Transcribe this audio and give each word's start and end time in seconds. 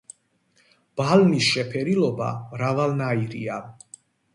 ბალნის 1.01 1.51
შეფერილობა 1.59 2.33
მრავალნაირია. 2.59 3.65